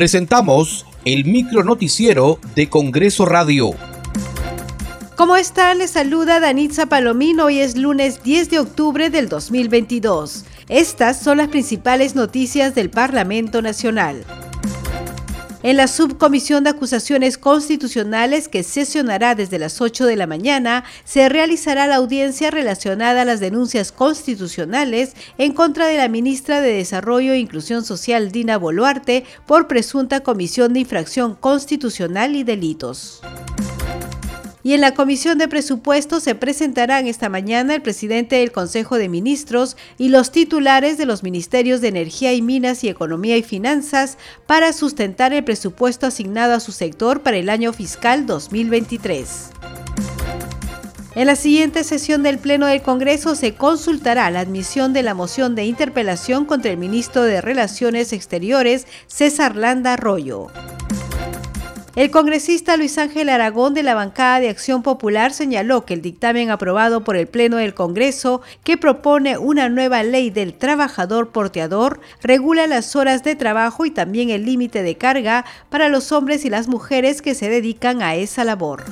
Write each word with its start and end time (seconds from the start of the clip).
Presentamos 0.00 0.86
el 1.04 1.26
micro 1.26 1.62
noticiero 1.62 2.38
de 2.56 2.70
Congreso 2.70 3.26
Radio. 3.26 3.72
¿Cómo 5.14 5.36
están? 5.36 5.76
Les 5.76 5.90
saluda 5.90 6.40
Danitza 6.40 6.86
Palomino. 6.86 7.44
Hoy 7.44 7.58
es 7.58 7.76
lunes 7.76 8.22
10 8.22 8.48
de 8.48 8.60
octubre 8.60 9.10
del 9.10 9.28
2022. 9.28 10.46
Estas 10.70 11.20
son 11.20 11.36
las 11.36 11.48
principales 11.48 12.14
noticias 12.14 12.74
del 12.74 12.88
Parlamento 12.88 13.60
Nacional. 13.60 14.24
En 15.62 15.76
la 15.76 15.88
Subcomisión 15.88 16.64
de 16.64 16.70
Acusaciones 16.70 17.36
Constitucionales 17.36 18.48
que 18.48 18.62
sesionará 18.62 19.34
desde 19.34 19.58
las 19.58 19.82
8 19.82 20.06
de 20.06 20.16
la 20.16 20.26
mañana, 20.26 20.84
se 21.04 21.28
realizará 21.28 21.86
la 21.86 21.96
audiencia 21.96 22.50
relacionada 22.50 23.22
a 23.22 23.24
las 23.26 23.40
denuncias 23.40 23.92
constitucionales 23.92 25.12
en 25.36 25.52
contra 25.52 25.86
de 25.86 25.98
la 25.98 26.08
ministra 26.08 26.62
de 26.62 26.72
Desarrollo 26.72 27.34
e 27.34 27.38
Inclusión 27.38 27.84
Social 27.84 28.32
Dina 28.32 28.56
Boluarte 28.56 29.24
por 29.46 29.68
presunta 29.68 30.20
comisión 30.20 30.72
de 30.72 30.80
infracción 30.80 31.34
constitucional 31.34 32.36
y 32.36 32.42
delitos. 32.42 33.20
Y 34.62 34.74
en 34.74 34.80
la 34.82 34.94
Comisión 34.94 35.38
de 35.38 35.48
Presupuestos 35.48 36.22
se 36.22 36.34
presentarán 36.34 37.06
esta 37.06 37.28
mañana 37.28 37.74
el 37.74 37.82
presidente 37.82 38.36
del 38.36 38.52
Consejo 38.52 38.96
de 38.96 39.08
Ministros 39.08 39.76
y 39.96 40.08
los 40.08 40.32
titulares 40.32 40.98
de 40.98 41.06
los 41.06 41.22
Ministerios 41.22 41.80
de 41.80 41.88
Energía 41.88 42.34
y 42.34 42.42
Minas 42.42 42.84
y 42.84 42.88
Economía 42.88 43.36
y 43.36 43.42
Finanzas 43.42 44.18
para 44.46 44.72
sustentar 44.72 45.32
el 45.32 45.44
presupuesto 45.44 46.06
asignado 46.06 46.54
a 46.54 46.60
su 46.60 46.72
sector 46.72 47.22
para 47.22 47.38
el 47.38 47.48
año 47.48 47.72
fiscal 47.72 48.26
2023. 48.26 49.50
En 51.16 51.26
la 51.26 51.34
siguiente 51.34 51.82
sesión 51.82 52.22
del 52.22 52.38
Pleno 52.38 52.66
del 52.66 52.82
Congreso 52.82 53.34
se 53.34 53.54
consultará 53.54 54.30
la 54.30 54.40
admisión 54.40 54.92
de 54.92 55.02
la 55.02 55.14
moción 55.14 55.54
de 55.54 55.64
interpelación 55.64 56.44
contra 56.44 56.70
el 56.70 56.76
ministro 56.76 57.24
de 57.24 57.40
Relaciones 57.40 58.12
Exteriores, 58.12 58.86
César 59.08 59.56
Landa 59.56 59.94
Arroyo. 59.94 60.46
El 61.96 62.12
congresista 62.12 62.76
Luis 62.76 62.98
Ángel 62.98 63.28
Aragón 63.28 63.74
de 63.74 63.82
la 63.82 63.96
bancada 63.96 64.38
de 64.38 64.48
Acción 64.48 64.84
Popular 64.84 65.32
señaló 65.32 65.84
que 65.84 65.94
el 65.94 66.02
dictamen 66.02 66.48
aprobado 66.48 67.02
por 67.02 67.16
el 67.16 67.26
Pleno 67.26 67.56
del 67.56 67.74
Congreso, 67.74 68.42
que 68.62 68.78
propone 68.78 69.38
una 69.38 69.68
nueva 69.68 70.04
ley 70.04 70.30
del 70.30 70.54
trabajador 70.54 71.30
porteador, 71.30 72.00
regula 72.22 72.68
las 72.68 72.94
horas 72.94 73.24
de 73.24 73.34
trabajo 73.34 73.86
y 73.86 73.90
también 73.90 74.30
el 74.30 74.44
límite 74.44 74.84
de 74.84 74.94
carga 74.94 75.44
para 75.68 75.88
los 75.88 76.12
hombres 76.12 76.44
y 76.44 76.50
las 76.50 76.68
mujeres 76.68 77.22
que 77.22 77.34
se 77.34 77.48
dedican 77.48 78.02
a 78.02 78.14
esa 78.14 78.44
labor. 78.44 78.84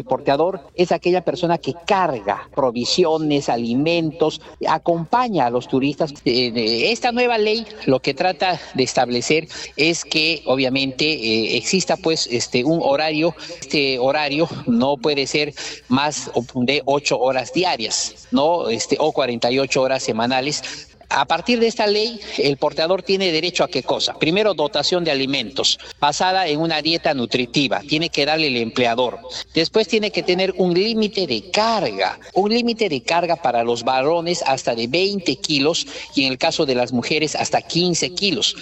El 0.00 0.06
porteador 0.06 0.62
es 0.74 0.92
aquella 0.92 1.22
persona 1.26 1.58
que 1.58 1.74
carga 1.86 2.48
provisiones, 2.54 3.50
alimentos, 3.50 4.40
acompaña 4.66 5.44
a 5.44 5.50
los 5.50 5.68
turistas. 5.68 6.14
Eh, 6.24 6.90
esta 6.90 7.12
nueva 7.12 7.36
ley 7.36 7.66
lo 7.84 8.00
que 8.00 8.14
trata 8.14 8.58
de 8.72 8.82
establecer 8.82 9.46
es 9.76 10.06
que 10.06 10.42
obviamente 10.46 11.04
eh, 11.04 11.58
exista 11.58 11.98
pues 11.98 12.26
este 12.30 12.64
un 12.64 12.80
horario, 12.82 13.34
este 13.60 13.98
horario 13.98 14.48
no 14.66 14.96
puede 14.96 15.26
ser 15.26 15.52
más 15.88 16.30
de 16.54 16.80
ocho 16.86 17.18
horas 17.18 17.52
diarias, 17.52 18.26
no 18.30 18.70
este 18.70 18.96
o 18.98 19.12
48 19.12 19.82
horas 19.82 20.02
semanales 20.02 20.89
a 21.10 21.24
partir 21.24 21.58
de 21.60 21.66
esta 21.66 21.86
ley, 21.86 22.20
el 22.38 22.56
porteador 22.56 23.02
tiene 23.02 23.32
derecho 23.32 23.64
a 23.64 23.68
qué 23.68 23.82
cosa? 23.82 24.14
Primero, 24.14 24.54
dotación 24.54 25.04
de 25.04 25.10
alimentos, 25.10 25.78
basada 25.98 26.46
en 26.46 26.60
una 26.60 26.80
dieta 26.82 27.14
nutritiva, 27.14 27.80
tiene 27.80 28.10
que 28.10 28.24
darle 28.24 28.46
el 28.46 28.56
empleador. 28.56 29.18
Después 29.52 29.88
tiene 29.88 30.12
que 30.12 30.22
tener 30.22 30.54
un 30.56 30.72
límite 30.72 31.26
de 31.26 31.50
carga, 31.50 32.18
un 32.34 32.50
límite 32.50 32.88
de 32.88 33.02
carga 33.02 33.36
para 33.36 33.64
los 33.64 33.82
varones 33.82 34.42
hasta 34.46 34.74
de 34.74 34.86
20 34.86 35.36
kilos 35.36 35.86
y 36.14 36.24
en 36.24 36.32
el 36.32 36.38
caso 36.38 36.64
de 36.64 36.76
las 36.76 36.92
mujeres 36.92 37.34
hasta 37.34 37.60
15 37.60 38.14
kilos. 38.14 38.56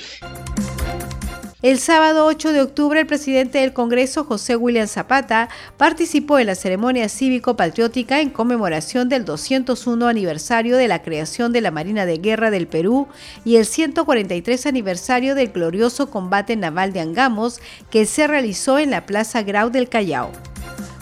El 1.61 1.81
sábado 1.81 2.25
8 2.27 2.53
de 2.53 2.63
octubre, 2.63 3.01
el 3.01 3.07
presidente 3.09 3.59
del 3.59 3.73
Congreso, 3.73 4.23
José 4.23 4.55
William 4.55 4.87
Zapata, 4.87 5.49
participó 5.77 6.39
en 6.39 6.47
la 6.47 6.55
ceremonia 6.55 7.09
cívico-patriótica 7.09 8.21
en 8.21 8.31
conmemoración 8.31 9.09
del 9.09 9.25
201 9.25 10.07
aniversario 10.07 10.77
de 10.77 10.87
la 10.87 11.03
creación 11.03 11.53
de 11.53 11.61
la 11.61 11.73
Marina 11.73 12.07
de 12.07 12.19
Guerra 12.19 12.53
del 12.53 12.69
Perú 12.69 13.09
y 13.45 13.57
el 13.57 13.67
143 13.67 14.67
aniversario 14.67 15.35
del 15.35 15.49
glorioso 15.49 16.11
combate 16.11 16.55
naval 16.55 16.93
de 16.93 17.01
Angamos, 17.01 17.61
que 17.91 18.07
se 18.07 18.29
realizó 18.29 18.79
en 18.79 18.91
la 18.93 19.05
Plaza 19.05 19.43
Grau 19.43 19.71
del 19.71 19.89
Callao. 19.89 20.31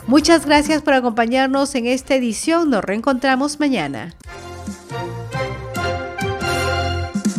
Muchas 0.07 0.47
gracias 0.47 0.81
por 0.81 0.95
acompañarnos 0.95 1.75
en 1.75 1.87
esta 1.87 2.15
edición. 2.15 2.71
Nos 2.71 2.83
reencontramos 2.83 3.61
mañana. 3.61 4.15